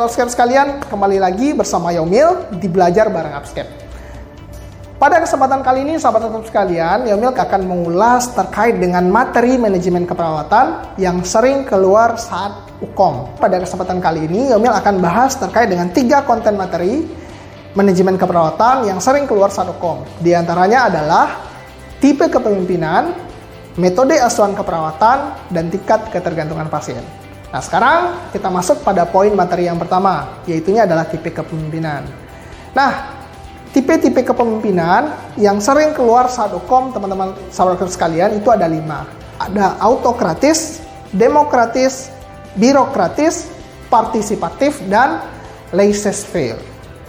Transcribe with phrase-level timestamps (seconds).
[0.00, 3.68] sobat Upscape sekalian, kembali lagi bersama Yomil di Belajar Bareng Upscape.
[4.96, 10.96] Pada kesempatan kali ini, sahabat Upscape sekalian, Yomil akan mengulas terkait dengan materi manajemen keperawatan
[10.96, 13.36] yang sering keluar saat UKOM.
[13.36, 17.04] Pada kesempatan kali ini, Yomil akan bahas terkait dengan tiga konten materi
[17.76, 20.24] manajemen keperawatan yang sering keluar saat UKOM.
[20.24, 21.44] Di antaranya adalah
[22.00, 23.12] tipe kepemimpinan,
[23.76, 27.19] metode asuhan keperawatan, dan tingkat ketergantungan pasien.
[27.50, 32.06] Nah, sekarang kita masuk pada poin materi yang pertama, yaitu adalah tipe kepemimpinan.
[32.70, 33.18] Nah,
[33.74, 39.02] tipe-tipe kepemimpinan yang sering keluar saat hukum teman-teman sahabat sekalian itu ada lima.
[39.42, 40.78] Ada autokratis,
[41.10, 42.14] demokratis,
[42.54, 43.50] birokratis,
[43.90, 45.18] partisipatif, dan
[45.74, 46.58] laissez-faire.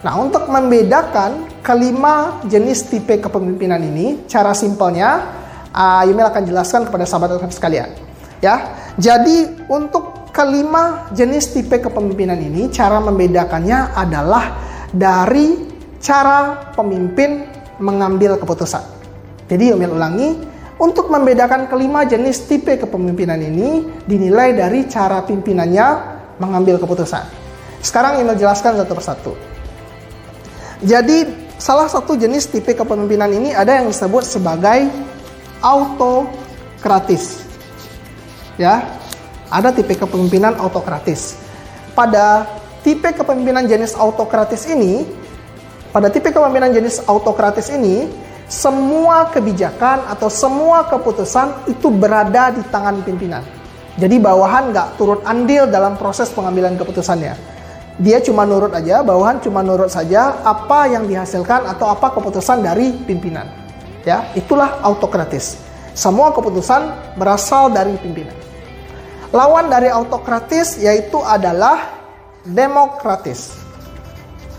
[0.00, 5.28] Nah, untuk membedakan kelima jenis tipe kepemimpinan ini, cara simpelnya,
[5.76, 7.92] uh, Yumil akan jelaskan kepada sahabat sekalian.
[8.42, 14.56] Ya, jadi untuk kelima jenis tipe kepemimpinan ini cara membedakannya adalah
[14.90, 17.46] dari cara pemimpin
[17.78, 18.82] mengambil keputusan.
[19.46, 20.28] Jadi Yomil ulangi,
[20.80, 25.86] untuk membedakan kelima jenis tipe kepemimpinan ini dinilai dari cara pimpinannya
[26.40, 27.22] mengambil keputusan.
[27.84, 29.32] Sekarang Yomil jelaskan satu persatu.
[30.82, 31.28] Jadi
[31.60, 34.90] salah satu jenis tipe kepemimpinan ini ada yang disebut sebagai
[35.62, 37.46] autokratis.
[38.60, 39.01] Ya,
[39.52, 41.36] ada tipe kepemimpinan autokratis.
[41.92, 42.48] Pada
[42.80, 45.04] tipe kepemimpinan jenis autokratis ini,
[45.92, 48.08] pada tipe kepemimpinan jenis autokratis ini,
[48.48, 53.44] semua kebijakan atau semua keputusan itu berada di tangan pimpinan.
[54.00, 57.36] Jadi bawahan nggak turut andil dalam proses pengambilan keputusannya.
[58.00, 62.88] Dia cuma nurut aja, bawahan cuma nurut saja apa yang dihasilkan atau apa keputusan dari
[63.04, 63.44] pimpinan.
[64.08, 65.60] Ya, itulah autokratis.
[65.92, 68.51] Semua keputusan berasal dari pimpinan.
[69.32, 72.04] Lawan dari autokratis yaitu adalah
[72.44, 73.56] demokratis.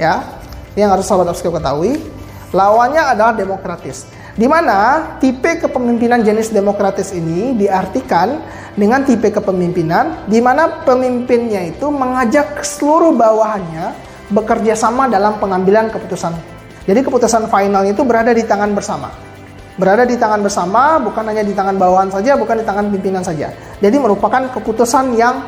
[0.00, 0.24] Ya,
[0.72, 2.00] yang harus sahabat Abskip ketahui,
[2.48, 4.08] lawannya adalah demokratis.
[4.34, 8.40] Di mana tipe kepemimpinan jenis demokratis ini diartikan
[8.74, 13.94] dengan tipe kepemimpinan di mana pemimpinnya itu mengajak seluruh bawahannya
[14.32, 16.34] bekerja sama dalam pengambilan keputusan.
[16.88, 19.33] Jadi keputusan final itu berada di tangan bersama
[19.74, 23.50] berada di tangan bersama, bukan hanya di tangan bawahan saja, bukan di tangan pimpinan saja.
[23.82, 25.42] Jadi merupakan keputusan yang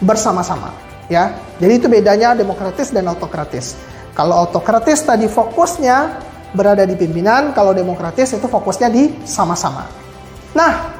[0.00, 0.72] bersama-sama,
[1.12, 1.36] ya.
[1.60, 3.76] Jadi itu bedanya demokratis dan autokratis.
[4.16, 6.22] Kalau autokratis tadi fokusnya
[6.54, 9.90] berada di pimpinan, kalau demokratis itu fokusnya di sama-sama.
[10.54, 10.94] Nah,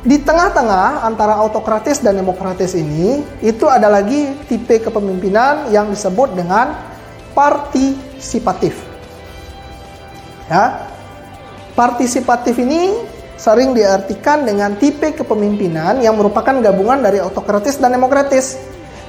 [0.00, 6.76] di tengah-tengah antara autokratis dan demokratis ini, itu ada lagi tipe kepemimpinan yang disebut dengan
[7.32, 8.76] partisipatif.
[10.50, 10.89] Ya,
[11.74, 12.94] Partisipatif ini
[13.40, 18.60] sering diartikan dengan tipe kepemimpinan yang merupakan gabungan dari autokratis dan demokratis.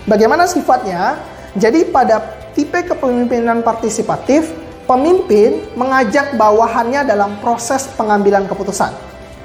[0.08, 1.20] Bagaimana sifatnya?
[1.60, 2.24] Jadi pada
[2.56, 4.56] tipe kepemimpinan partisipatif,
[4.88, 8.96] pemimpin mengajak bawahannya dalam proses pengambilan keputusan.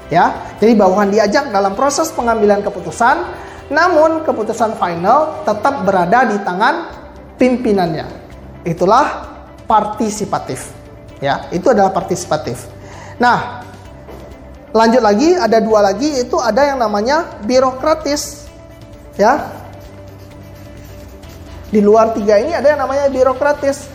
[0.07, 3.27] Ya, jadi bawahan diajak dalam proses pengambilan keputusan,
[3.67, 6.87] namun keputusan final tetap berada di tangan
[7.35, 8.07] pimpinannya.
[8.63, 9.27] Itulah
[9.67, 10.71] partisipatif.
[11.19, 12.76] Ya, itu adalah partisipatif.
[13.17, 13.65] Nah,
[14.73, 18.45] lanjut lagi ada dua lagi itu ada yang namanya birokratis.
[19.17, 19.49] Ya.
[21.67, 23.89] Di luar tiga ini ada yang namanya birokratis.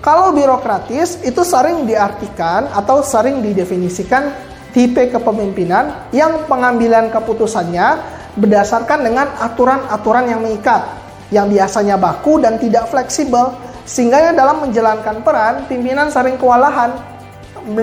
[0.00, 4.32] Kalau birokratis itu sering diartikan atau sering didefinisikan
[4.72, 8.00] tipe kepemimpinan yang pengambilan keputusannya
[8.38, 10.86] berdasarkan dengan aturan-aturan yang mengikat,
[11.34, 13.52] yang biasanya baku dan tidak fleksibel,
[13.84, 16.94] sehingga dalam menjalankan peran pimpinan sering kewalahan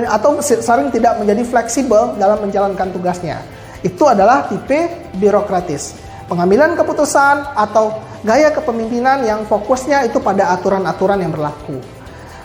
[0.10, 3.42] atau sering tidak menjadi fleksibel dalam menjalankan tugasnya.
[3.86, 5.96] Itu adalah tipe birokratis.
[6.28, 11.80] Pengambilan keputusan atau gaya kepemimpinan yang fokusnya itu pada aturan-aturan yang berlaku.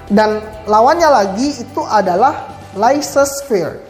[0.06, 0.38] Dan
[0.68, 3.80] lawannya lagi itu adalah laissez-faire.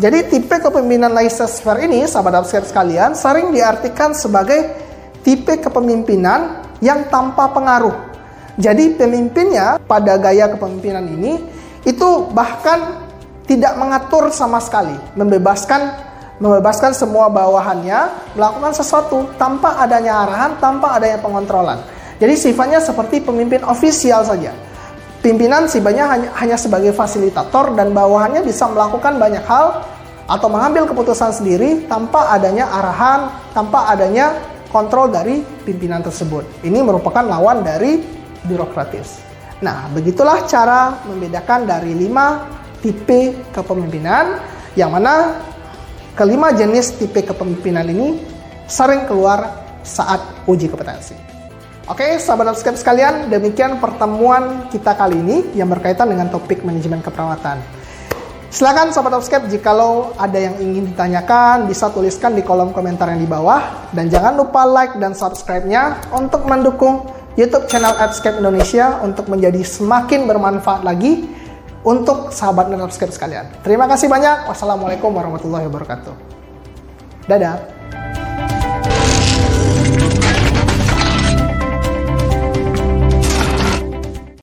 [0.00, 4.72] Jadi tipe kepemimpinan laissez-faire ini, sahabat abskar sekalian, sering diartikan sebagai
[5.20, 8.09] tipe kepemimpinan yang tanpa pengaruh
[8.60, 11.40] jadi pemimpinnya pada gaya kepemimpinan ini
[11.88, 13.08] itu bahkan
[13.48, 16.06] tidak mengatur sama sekali, membebaskan
[16.40, 21.80] membebaskan semua bawahannya melakukan sesuatu tanpa adanya arahan, tanpa adanya pengontrolan.
[22.20, 24.52] Jadi sifatnya seperti pemimpin ofisial saja.
[25.20, 29.84] Pimpinan sifatnya hanya, hanya sebagai fasilitator dan bawahannya bisa melakukan banyak hal
[30.24, 34.32] atau mengambil keputusan sendiri tanpa adanya arahan, tanpa adanya
[34.72, 36.64] kontrol dari pimpinan tersebut.
[36.64, 39.20] Ini merupakan lawan dari birokratis.
[39.60, 42.48] Nah, begitulah cara membedakan dari lima
[42.80, 44.40] tipe kepemimpinan
[44.72, 45.36] yang mana
[46.16, 48.24] kelima jenis tipe kepemimpinan ini
[48.64, 51.16] sering keluar saat uji kompetensi.
[51.90, 57.58] Oke, sahabat subscribe sekalian, demikian pertemuan kita kali ini yang berkaitan dengan topik manajemen keperawatan.
[58.50, 63.30] Silakan sahabat subscribe jikalau ada yang ingin ditanyakan bisa tuliskan di kolom komentar yang di
[63.30, 67.06] bawah dan jangan lupa like dan subscribe-nya untuk mendukung
[67.38, 71.30] YouTube channel Appscape Indonesia untuk menjadi semakin bermanfaat lagi
[71.86, 73.46] untuk sahabat subscribe sekalian.
[73.64, 74.50] Terima kasih banyak.
[74.50, 76.14] Wassalamualaikum warahmatullahi wabarakatuh.
[77.30, 77.79] Dadah.